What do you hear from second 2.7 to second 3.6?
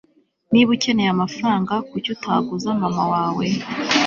mama wawe